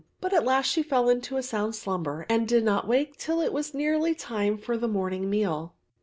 But 0.19 0.33
at 0.33 0.43
last 0.43 0.65
she 0.65 0.81
fell 0.81 1.09
into 1.09 1.37
a 1.37 1.43
sound 1.43 1.75
slumber 1.75 2.25
and 2.27 2.47
did 2.47 2.63
not 2.63 2.87
wake 2.87 3.17
till 3.17 3.39
it 3.39 3.53
was 3.53 3.75
nearly 3.75 4.15
time 4.15 4.57
for 4.57 4.75
the 4.75 4.87
morning 4.87 5.29
meal. 5.29 5.75